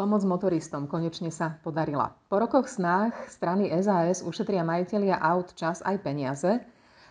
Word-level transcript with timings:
Pomoc 0.00 0.24
motoristom 0.24 0.88
konečne 0.88 1.28
sa 1.28 1.60
podarila. 1.60 2.16
Po 2.32 2.40
rokoch 2.40 2.72
snách 2.72 3.12
strany 3.28 3.68
SAS 3.84 4.24
ušetria 4.24 4.64
majiteľia 4.64 5.20
aut 5.20 5.52
čas 5.52 5.84
aj 5.84 6.00
peniaze. 6.00 6.64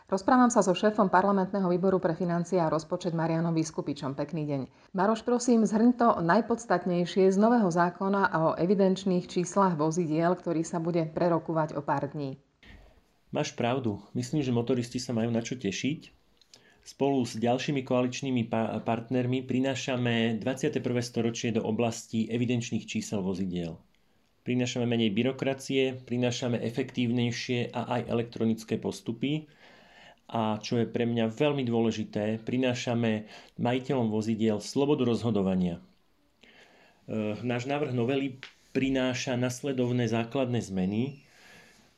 Rozprávam 0.10 0.50
sa 0.50 0.66
so 0.66 0.74
šéfom 0.74 1.06
parlamentného 1.06 1.70
výboru 1.70 2.02
pre 2.02 2.18
financie 2.18 2.58
a 2.58 2.66
rozpočet 2.66 3.14
Marianom 3.14 3.54
Vyskupičom. 3.54 4.18
Pekný 4.18 4.50
deň. 4.50 4.62
Maroš, 4.98 5.22
prosím, 5.22 5.70
zhrň 5.70 6.02
to 6.02 6.18
najpodstatnejšie 6.18 7.30
z 7.30 7.38
nového 7.38 7.70
zákona 7.70 8.34
o 8.34 8.58
evidenčných 8.58 9.30
číslach 9.30 9.78
vozidiel, 9.78 10.34
ktorý 10.34 10.66
sa 10.66 10.82
bude 10.82 11.06
prerokúvať 11.06 11.78
o 11.78 11.86
pár 11.86 12.10
dní. 12.10 12.42
Máš 13.30 13.54
pravdu. 13.54 14.02
Myslím, 14.18 14.42
že 14.42 14.50
motoristi 14.50 14.98
sa 14.98 15.14
majú 15.14 15.30
na 15.30 15.46
čo 15.46 15.54
tešiť. 15.54 16.19
Spolu 16.90 17.22
s 17.22 17.38
ďalšími 17.38 17.86
koaličnými 17.86 18.50
partnermi 18.82 19.46
prinášame 19.46 20.42
21. 20.42 20.82
storočie 21.06 21.54
do 21.54 21.62
oblasti 21.62 22.26
evidenčných 22.26 22.90
čísel 22.90 23.22
vozidiel. 23.22 23.78
Prinášame 24.42 24.90
menej 24.90 25.14
byrokracie, 25.14 26.02
prinášame 26.02 26.58
efektívnejšie 26.58 27.78
a 27.78 27.94
aj 27.94 28.02
elektronické 28.10 28.82
postupy 28.82 29.46
a 30.34 30.58
čo 30.58 30.82
je 30.82 30.90
pre 30.90 31.06
mňa 31.06 31.30
veľmi 31.30 31.62
dôležité, 31.62 32.42
prinášame 32.42 33.30
majiteľom 33.62 34.10
vozidiel 34.10 34.58
slobodu 34.58 35.06
rozhodovania. 35.06 35.78
E, 35.78 37.38
náš 37.46 37.70
návrh 37.70 37.94
novely 37.94 38.42
prináša 38.74 39.38
nasledovné 39.38 40.10
základné 40.10 40.58
zmeny. 40.66 41.22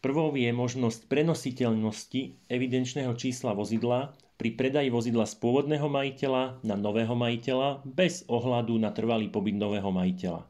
Prvou 0.04 0.36
je 0.36 0.52
možnosť 0.52 1.08
prenositeľnosti 1.08 2.52
evidenčného 2.52 3.16
čísla 3.16 3.56
vozidla 3.56 4.20
pri 4.42 4.58
predaji 4.58 4.90
vozidla 4.90 5.30
z 5.30 5.38
pôvodného 5.38 5.86
majiteľa 5.86 6.66
na 6.66 6.74
nového 6.74 7.14
majiteľa 7.14 7.86
bez 7.86 8.26
ohľadu 8.26 8.74
na 8.82 8.90
trvalý 8.90 9.30
pobyt 9.30 9.54
nového 9.54 9.94
majiteľa. 9.94 10.50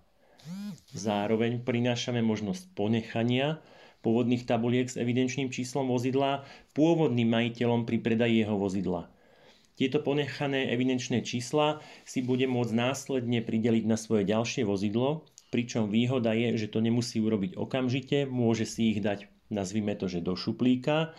Zároveň 0.95 1.59
prinášame 1.59 2.23
možnosť 2.23 2.71
ponechania 2.71 3.59
pôvodných 3.99 4.47
tabuliek 4.47 4.87
s 4.87 4.95
evidenčným 4.95 5.51
číslom 5.51 5.91
vozidla 5.91 6.47
pôvodným 6.71 7.27
majiteľom 7.35 7.83
pri 7.83 7.99
predaji 7.99 8.47
jeho 8.47 8.55
vozidla. 8.55 9.11
Tieto 9.75 9.99
ponechané 9.99 10.71
evidenčné 10.71 11.19
čísla 11.27 11.83
si 12.07 12.23
bude 12.23 12.47
môcť 12.47 12.71
následne 12.71 13.43
prideliť 13.43 13.83
na 13.83 13.99
svoje 13.99 14.23
ďalšie 14.23 14.63
vozidlo, 14.63 15.27
pričom 15.51 15.91
výhoda 15.91 16.31
je, 16.31 16.55
že 16.55 16.71
to 16.71 16.79
nemusí 16.79 17.19
urobiť 17.19 17.59
okamžite, 17.59 18.23
môže 18.23 18.63
si 18.63 18.95
ich 18.95 19.03
dať, 19.03 19.27
nazvime 19.51 19.99
to, 19.99 20.07
že 20.07 20.23
do 20.23 20.39
šuplíka 20.39 21.11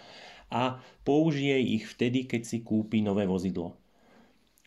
a 0.53 0.85
použije 1.09 1.57
ich 1.81 1.89
vtedy, 1.89 2.29
keď 2.29 2.45
si 2.45 2.61
kúpi 2.61 3.01
nové 3.01 3.25
vozidlo. 3.25 3.81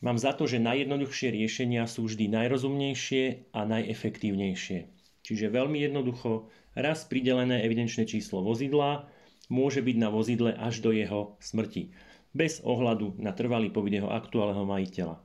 Mám 0.01 0.17
za 0.17 0.33
to, 0.33 0.49
že 0.49 0.59
najjednoduchšie 0.59 1.31
riešenia 1.31 1.85
sú 1.85 2.09
vždy 2.09 2.33
najrozumnejšie 2.33 3.53
a 3.53 3.63
najefektívnejšie. 3.63 4.89
Čiže 5.25 5.53
veľmi 5.53 5.81
jednoducho, 5.81 6.49
raz 6.75 7.05
pridelené 7.05 7.63
evidenčné 7.63 8.05
číslo 8.05 8.43
vozidla 8.43 9.07
môže 9.49 9.81
byť 9.81 9.95
na 9.97 10.09
vozidle 10.09 10.51
až 10.53 10.81
do 10.81 10.91
jeho 10.91 11.37
smrti, 11.41 11.93
bez 12.35 12.59
ohľadu 12.65 13.17
na 13.21 13.31
trvalý 13.31 13.71
pobyt 13.71 14.01
jeho 14.01 14.11
aktuálneho 14.11 14.65
majiteľa. 14.67 15.17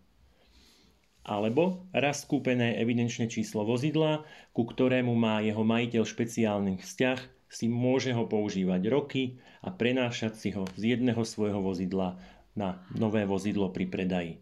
Alebo 1.27 1.85
raz 1.93 2.25
kúpené 2.25 2.81
evidenčné 2.81 3.29
číslo 3.29 3.67
vozidla, 3.69 4.25
ku 4.57 4.65
ktorému 4.65 5.13
má 5.13 5.45
jeho 5.45 5.61
majiteľ 5.61 6.09
špeciálny 6.09 6.81
vzťah, 6.81 7.40
si 7.51 7.67
môže 7.67 8.15
ho 8.15 8.25
používať 8.31 8.83
roky 8.87 9.23
a 9.61 9.75
prenášať 9.75 10.33
si 10.39 10.49
ho 10.55 10.65
z 10.79 10.97
jedného 10.97 11.21
svojho 11.27 11.59
vozidla 11.59 12.17
na 12.55 12.79
nové 12.95 13.27
vozidlo 13.27 13.75
pri 13.75 13.91
predaji. 13.91 14.33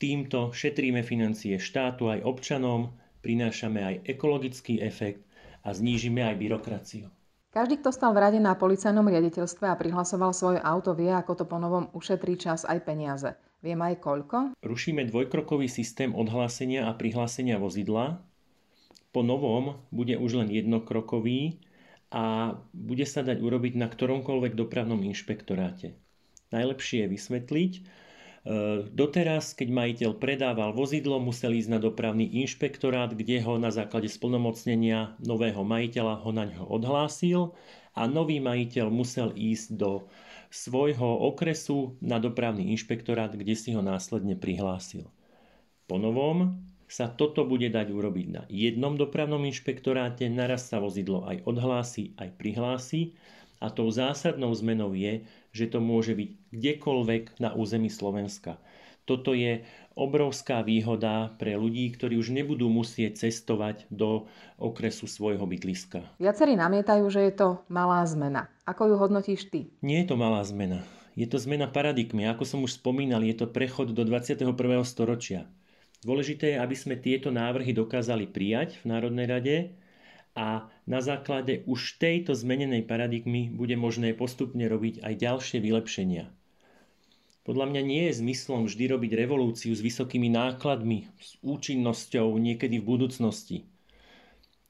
Týmto 0.00 0.50
šetríme 0.50 1.04
financie 1.04 1.60
štátu 1.60 2.10
aj 2.10 2.24
občanom, 2.24 2.96
prinášame 3.22 3.78
aj 3.84 3.94
ekologický 4.08 4.82
efekt 4.82 5.22
a 5.62 5.70
znížime 5.70 6.26
aj 6.26 6.34
byrokraciu. 6.40 7.06
Každý, 7.52 7.84
kto 7.84 7.92
stal 7.92 8.16
v 8.16 8.24
rade 8.24 8.40
na 8.40 8.56
policajnom 8.56 9.04
riaditeľstve 9.04 9.68
a 9.68 9.76
prihlasoval 9.76 10.32
svoje 10.32 10.58
auto, 10.58 10.96
vie, 10.96 11.12
ako 11.12 11.36
to 11.36 11.44
ponovom 11.44 11.92
ušetrí 11.92 12.40
čas 12.40 12.64
aj 12.64 12.80
peniaze. 12.80 13.36
Viem 13.60 13.78
aj 13.78 14.00
koľko? 14.00 14.36
Rušíme 14.64 15.06
dvojkrokový 15.06 15.68
systém 15.68 16.16
odhlásenia 16.16 16.88
a 16.88 16.96
prihlásenia 16.96 17.60
vozidla. 17.60 18.24
Po 19.12 19.20
novom 19.20 19.84
bude 19.92 20.16
už 20.16 20.42
len 20.42 20.48
jednokrokový, 20.48 21.60
a 22.12 22.54
bude 22.76 23.08
sa 23.08 23.24
dať 23.24 23.40
urobiť 23.40 23.80
na 23.80 23.88
ktoromkoľvek 23.88 24.52
dopravnom 24.52 25.00
inšpektoráte. 25.00 25.96
Najlepšie 26.52 27.08
je 27.08 27.12
vysvetliť, 27.16 27.72
e, 27.72 27.82
Doteraz, 28.92 29.56
keď 29.56 29.68
majiteľ 29.72 30.10
predával 30.20 30.76
vozidlo, 30.76 31.16
musel 31.24 31.56
ísť 31.56 31.72
na 31.72 31.80
dopravný 31.80 32.28
inšpektorát, 32.44 33.16
kde 33.16 33.40
ho 33.40 33.56
na 33.56 33.72
základe 33.72 34.12
splnomocnenia 34.12 35.16
nového 35.24 35.64
majiteľa 35.64 36.20
ho 36.20 36.30
na 36.36 36.44
ňo 36.52 36.68
odhlásil 36.68 37.56
a 37.96 38.04
nový 38.04 38.44
majiteľ 38.44 38.92
musel 38.92 39.32
ísť 39.32 39.80
do 39.80 40.04
svojho 40.52 41.32
okresu 41.32 41.96
na 42.04 42.20
dopravný 42.20 42.76
inšpektorát, 42.76 43.32
kde 43.32 43.56
si 43.56 43.72
ho 43.72 43.80
následne 43.80 44.36
prihlásil. 44.36 45.08
Po 45.88 45.96
novom 45.96 46.60
sa 46.92 47.08
toto 47.08 47.48
bude 47.48 47.72
dať 47.72 47.88
urobiť 47.88 48.26
na 48.28 48.42
jednom 48.52 49.00
dopravnom 49.00 49.40
inšpektoráte, 49.48 50.28
naraz 50.28 50.68
sa 50.68 50.76
vozidlo 50.76 51.24
aj 51.24 51.40
odhlási, 51.48 52.12
aj 52.20 52.36
prihlási 52.36 53.16
a 53.64 53.72
tou 53.72 53.88
zásadnou 53.88 54.52
zmenou 54.52 54.92
je, 54.92 55.24
že 55.56 55.72
to 55.72 55.80
môže 55.80 56.12
byť 56.12 56.52
kdekoľvek 56.52 57.40
na 57.40 57.56
území 57.56 57.88
Slovenska. 57.88 58.60
Toto 59.08 59.32
je 59.32 59.64
obrovská 59.96 60.60
výhoda 60.60 61.32
pre 61.40 61.56
ľudí, 61.56 61.88
ktorí 61.96 62.20
už 62.20 62.28
nebudú 62.28 62.68
musieť 62.68 63.24
cestovať 63.24 63.88
do 63.88 64.28
okresu 64.60 65.08
svojho 65.08 65.48
bydliska. 65.48 66.04
Viacerí 66.20 66.60
namietajú, 66.60 67.08
že 67.08 67.24
je 67.24 67.32
to 67.32 67.48
malá 67.72 68.04
zmena. 68.04 68.52
Ako 68.68 68.92
ju 68.92 68.94
hodnotíš 69.00 69.48
ty? 69.48 69.72
Nie 69.80 70.04
je 70.04 70.12
to 70.12 70.16
malá 70.20 70.44
zmena. 70.44 70.84
Je 71.16 71.24
to 71.24 71.40
zmena 71.40 71.68
paradigmy. 71.72 72.28
Ako 72.28 72.44
som 72.44 72.60
už 72.64 72.78
spomínal, 72.78 73.24
je 73.24 73.36
to 73.36 73.48
prechod 73.48 73.96
do 73.96 74.04
21. 74.04 74.52
storočia. 74.84 75.48
Dôležité 76.02 76.54
je, 76.54 76.62
aby 76.62 76.74
sme 76.74 76.98
tieto 76.98 77.30
návrhy 77.30 77.70
dokázali 77.70 78.26
prijať 78.26 78.82
v 78.82 78.90
Národnej 78.90 79.26
rade 79.30 79.56
a 80.34 80.66
na 80.82 80.98
základe 80.98 81.62
už 81.70 82.02
tejto 82.02 82.34
zmenenej 82.34 82.82
paradigmy 82.82 83.54
bude 83.54 83.78
možné 83.78 84.10
postupne 84.10 84.66
robiť 84.66 84.98
aj 84.98 85.14
ďalšie 85.14 85.58
vylepšenia. 85.62 86.26
Podľa 87.42 87.66
mňa 87.74 87.82
nie 87.82 88.02
je 88.10 88.18
zmyslom 88.22 88.66
vždy 88.66 88.84
robiť 88.90 89.12
revolúciu 89.18 89.74
s 89.74 89.82
vysokými 89.82 90.30
nákladmi, 90.30 91.10
s 91.18 91.38
účinnosťou 91.42 92.34
niekedy 92.38 92.78
v 92.78 92.86
budúcnosti. 92.86 93.58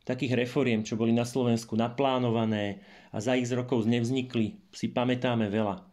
Takých 0.08 0.34
reforiem, 0.34 0.84
čo 0.84 0.96
boli 0.96 1.12
na 1.14 1.22
Slovensku 1.22 1.76
naplánované 1.76 2.80
a 3.12 3.20
za 3.20 3.36
ich 3.36 3.48
rokov 3.52 3.84
nevznikli, 3.84 4.56
si 4.72 4.88
pamätáme 4.88 5.52
veľa. 5.52 5.84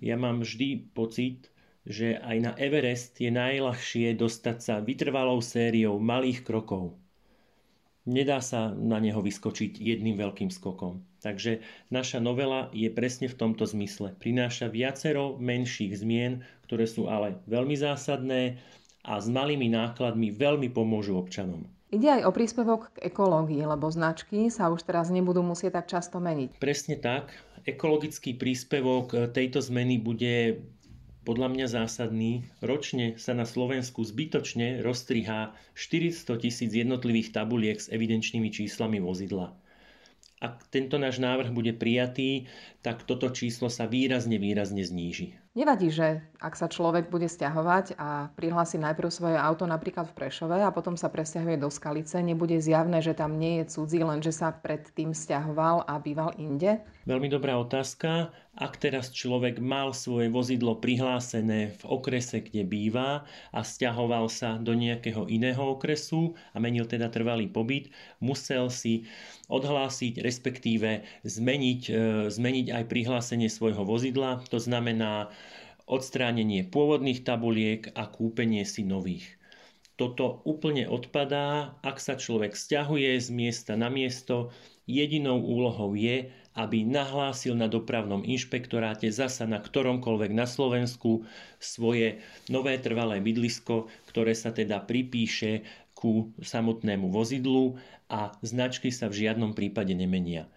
Ja 0.00 0.16
mám 0.16 0.42
vždy 0.42 0.90
pocit, 0.96 1.52
že 1.88 2.20
aj 2.20 2.36
na 2.44 2.52
Everest 2.60 3.16
je 3.16 3.32
najľahšie 3.32 4.12
dostať 4.12 4.56
sa 4.60 4.74
vytrvalou 4.84 5.40
sériou 5.40 5.96
malých 5.96 6.44
krokov. 6.44 7.00
Nedá 8.04 8.44
sa 8.44 8.72
na 8.72 9.00
neho 9.00 9.24
vyskočiť 9.24 9.80
jedným 9.80 10.16
veľkým 10.20 10.52
skokom. 10.52 11.04
Takže 11.24 11.64
naša 11.88 12.20
novela 12.20 12.68
je 12.76 12.88
presne 12.92 13.28
v 13.28 13.36
tomto 13.36 13.64
zmysle. 13.64 14.16
Prináša 14.16 14.68
viacero 14.68 15.40
menších 15.40 15.96
zmien, 15.96 16.44
ktoré 16.68 16.84
sú 16.84 17.08
ale 17.08 17.40
veľmi 17.48 17.76
zásadné 17.76 18.60
a 19.04 19.12
s 19.16 19.26
malými 19.28 19.72
nákladmi 19.72 20.28
veľmi 20.32 20.68
pomôžu 20.72 21.16
občanom. 21.16 21.64
Ide 21.88 22.20
aj 22.20 22.22
o 22.28 22.30
príspevok 22.36 22.92
k 22.96 23.08
ekológii, 23.08 23.64
lebo 23.64 23.88
značky 23.88 24.52
sa 24.52 24.68
už 24.68 24.84
teraz 24.84 25.08
nebudú 25.08 25.40
musieť 25.40 25.80
tak 25.80 25.88
často 25.88 26.20
meniť. 26.20 26.60
Presne 26.60 27.00
tak. 27.00 27.32
Ekologický 27.64 28.36
príspevok 28.36 29.32
tejto 29.32 29.64
zmeny 29.64 29.96
bude 29.96 30.64
podľa 31.26 31.48
mňa 31.50 31.66
zásadný, 31.66 32.46
ročne 32.62 33.18
sa 33.18 33.34
na 33.34 33.44
Slovensku 33.44 34.04
zbytočne 34.04 34.82
roztrihá 34.82 35.54
400 35.74 36.42
tisíc 36.42 36.70
jednotlivých 36.74 37.34
tabuliek 37.34 37.78
s 37.78 37.90
evidenčnými 37.90 38.50
číslami 38.50 39.02
vozidla. 39.02 39.54
Ak 40.38 40.70
tento 40.70 41.02
náš 41.02 41.18
návrh 41.18 41.50
bude 41.50 41.74
prijatý, 41.74 42.46
tak 42.78 43.02
toto 43.02 43.26
číslo 43.34 43.66
sa 43.66 43.90
výrazne, 43.90 44.38
výrazne 44.38 44.86
zníži. 44.86 45.34
Nevadí, 45.58 45.90
že 45.90 46.22
ak 46.38 46.54
sa 46.54 46.70
človek 46.70 47.10
bude 47.10 47.26
stiahovať 47.26 47.98
a 47.98 48.30
prihlási 48.38 48.78
najprv 48.78 49.10
svoje 49.10 49.34
auto 49.34 49.66
napríklad 49.66 50.06
v 50.06 50.14
Prešove 50.14 50.62
a 50.62 50.70
potom 50.70 50.94
sa 50.94 51.10
presťahuje 51.10 51.58
do 51.58 51.66
Skalice, 51.66 52.22
nebude 52.22 52.62
zjavné, 52.62 53.02
že 53.02 53.18
tam 53.18 53.34
nie 53.34 53.58
je 53.58 53.74
cudzí, 53.74 53.98
lenže 53.98 54.30
sa 54.30 54.54
predtým 54.54 55.10
stiahoval 55.10 55.82
a 55.90 55.98
býval 55.98 56.38
inde? 56.38 56.78
Veľmi 57.10 57.26
dobrá 57.26 57.58
otázka. 57.58 58.30
Ak 58.58 58.82
teraz 58.82 59.14
človek 59.14 59.62
mal 59.62 59.94
svoje 59.94 60.26
vozidlo 60.26 60.82
prihlásené 60.82 61.78
v 61.78 61.82
okrese, 61.86 62.42
kde 62.42 62.66
býva 62.66 63.22
a 63.54 63.62
stiahoval 63.62 64.26
sa 64.26 64.58
do 64.58 64.74
nejakého 64.74 65.30
iného 65.30 65.62
okresu 65.62 66.34
a 66.50 66.58
menil 66.58 66.82
teda 66.82 67.06
trvalý 67.06 67.46
pobyt, 67.46 67.94
musel 68.18 68.66
si 68.66 69.06
odhlásiť, 69.46 70.18
respektíve 70.18 71.06
zmeniť, 71.22 71.82
e, 71.86 71.92
zmeniť 72.34 72.66
aj 72.74 72.84
prihlásenie 72.90 73.46
svojho 73.46 73.86
vozidla. 73.86 74.42
To 74.50 74.58
znamená 74.58 75.30
odstránenie 75.86 76.66
pôvodných 76.66 77.22
tabuliek 77.22 77.94
a 77.94 78.10
kúpenie 78.10 78.66
si 78.66 78.82
nových. 78.82 79.38
toto 79.98 80.46
úplne 80.46 80.86
odpadá, 80.86 81.74
ak 81.82 81.98
sa 81.98 82.14
človek 82.14 82.54
stiahuje 82.54 83.18
z 83.18 83.34
miesta 83.34 83.74
na 83.74 83.90
miesto. 83.90 84.54
Jedinou 84.86 85.42
úlohou 85.42 85.98
je, 85.98 86.30
aby 86.58 86.82
nahlásil 86.82 87.54
na 87.54 87.70
dopravnom 87.70 88.26
inšpektoráte 88.26 89.06
zasa 89.14 89.46
na 89.46 89.62
ktoromkoľvek 89.62 90.34
na 90.34 90.42
Slovensku 90.42 91.22
svoje 91.62 92.18
nové 92.50 92.82
trvalé 92.82 93.22
bydlisko, 93.22 93.86
ktoré 94.10 94.34
sa 94.34 94.50
teda 94.50 94.82
pripíše 94.82 95.62
ku 95.94 96.34
samotnému 96.42 97.14
vozidlu 97.14 97.78
a 98.10 98.34
značky 98.42 98.90
sa 98.90 99.06
v 99.06 99.22
žiadnom 99.22 99.54
prípade 99.54 99.94
nemenia. 99.94 100.50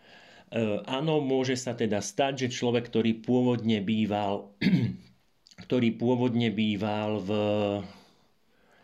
E, 0.49 0.81
áno, 0.89 1.21
môže 1.21 1.53
sa 1.53 1.77
teda 1.77 2.01
stať, 2.01 2.49
že 2.49 2.57
človek, 2.57 2.89
ktorý 2.89 3.21
pôvodne 3.21 3.77
býval, 3.85 4.57
ktorý 5.69 6.01
pôvodne 6.01 6.49
býval 6.49 7.21
v 7.21 7.29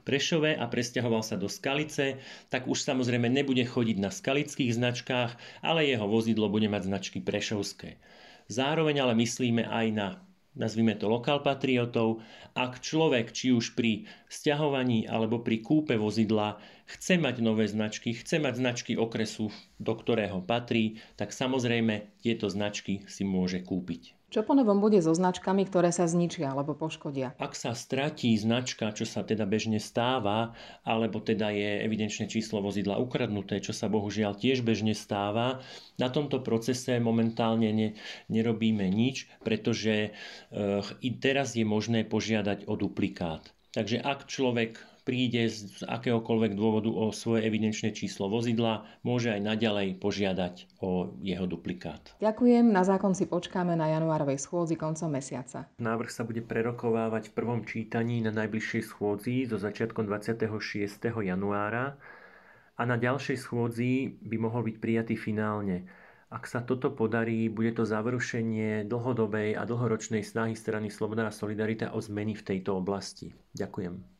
Prešove 0.07 0.56
a 0.56 0.63
presťahoval 0.71 1.19
sa 1.19 1.36
do 1.36 1.51
Skalice, 1.51 2.24
tak 2.48 2.71
už 2.71 2.80
samozrejme 2.80 3.27
nebude 3.27 3.68
chodiť 3.68 3.98
na 4.00 4.07
skalických 4.07 4.71
značkách, 4.71 5.36
ale 5.59 5.83
jeho 5.83 6.07
vozidlo 6.07 6.48
bude 6.48 6.71
mať 6.71 6.88
značky 6.88 7.19
prešovské. 7.19 8.00
Zároveň 8.48 9.04
ale 9.04 9.19
myslíme 9.19 9.68
aj 9.68 9.88
na 9.92 10.07
nazvime 10.57 10.98
to 10.98 11.06
lokal 11.06 11.45
patriotov, 11.45 12.19
ak 12.57 12.81
človek 12.81 13.30
či 13.30 13.54
už 13.54 13.77
pri 13.77 14.09
sťahovaní 14.27 15.06
alebo 15.06 15.39
pri 15.45 15.62
kúpe 15.62 15.94
vozidla 15.95 16.57
chce 16.89 17.21
mať 17.21 17.45
nové 17.45 17.69
značky, 17.69 18.18
chce 18.18 18.42
mať 18.42 18.57
značky 18.57 18.94
okresu, 18.98 19.54
do 19.77 19.94
ktorého 19.94 20.42
patrí, 20.42 20.98
tak 21.13 21.30
samozrejme 21.30 22.18
tieto 22.25 22.50
značky 22.50 23.06
si 23.06 23.21
môže 23.21 23.62
kúpiť. 23.62 24.17
Čo 24.28 24.44
po 24.44 24.52
novom 24.52 24.84
bude 24.84 25.00
so 25.00 25.16
značkami, 25.16 25.64
ktoré 25.64 25.96
sa 25.96 26.04
zničia 26.04 26.52
alebo 26.52 26.76
poškodia? 26.76 27.40
Ak 27.40 27.56
sa 27.56 27.72
stratí 27.72 28.36
značka, 28.36 28.92
čo 28.92 29.08
sa 29.08 29.24
teda 29.24 29.48
bežne 29.48 29.80
stáva, 29.80 30.52
alebo 30.84 31.24
teda 31.24 31.48
je 31.56 31.88
evidenčné 31.88 32.28
číslo 32.28 32.60
vozidla 32.60 33.00
ukradnuté, 33.00 33.64
čo 33.64 33.72
sa 33.72 33.88
bohužiaľ 33.88 34.36
tiež 34.36 34.68
bežne 34.68 34.92
stáva, 34.92 35.64
na 35.96 36.12
tomto 36.12 36.44
procese 36.44 37.00
momentálne 37.00 37.72
ne, 37.72 37.90
nerobíme 38.28 38.84
nič, 38.92 39.32
pretože 39.48 40.12
e, 40.52 41.14
teraz 41.24 41.56
je 41.56 41.64
možné 41.64 42.04
požiadať 42.04 42.68
o 42.68 42.76
duplikát. 42.76 43.56
Takže 43.72 44.04
ak 44.04 44.28
človek 44.28 44.76
príde 45.07 45.48
z 45.48 45.88
akéhokoľvek 45.88 46.51
dôvodu 46.59 46.92
o 46.92 47.15
svoje 47.15 47.48
evidenčné 47.48 47.95
číslo 47.95 48.27
vozidla, 48.27 48.83
môže 49.07 49.31
aj 49.31 49.39
naďalej 49.39 50.04
požiadať 50.04 50.83
o 50.83 51.15
jeho 51.24 51.48
duplikát. 51.48 52.12
Ďakujem, 52.19 52.68
na 52.68 52.83
zákon 52.83 53.15
si 53.15 53.24
počkáme 53.24 53.80
na 53.80 53.88
januárovej 53.95 54.36
schôdzi 54.36 54.75
koncom 54.75 55.07
mesiaca. 55.15 55.71
Návrh 55.80 56.12
sa 56.12 56.27
bude 56.27 56.44
prerokovávať 56.44 57.31
v 57.31 57.36
prvom 57.39 57.63
čítaní 57.63 58.19
na 58.19 58.36
najbližšej 58.36 58.83
schôdzi 58.92 59.48
so 59.48 59.56
začiatkom 59.56 60.04
26. 60.04 61.00
januára 61.24 61.95
a 62.75 62.83
na 62.83 63.00
ďalšej 63.00 63.39
schôdzi 63.39 64.19
by 64.19 64.36
mohol 64.36 64.68
byť 64.68 64.75
prijatý 64.83 65.15
finálne. 65.15 65.88
Ak 66.27 66.44
sa 66.44 66.59
toto 66.59 66.92
podarí, 66.92 67.48
bude 67.48 67.71
to 67.71 67.88
završenie 67.88 68.83
dlhodobej 68.83 69.56
a 69.56 69.63
dlhoročnej 69.63 70.27
snahy 70.27 70.59
strany 70.59 70.92
Sloboda 70.92 71.24
a 71.24 71.31
Solidarita 71.31 71.95
o 71.95 72.04
zmeny 72.04 72.36
v 72.36 72.44
tejto 72.44 72.75
oblasti. 72.75 73.31
Ďakujem. 73.56 74.17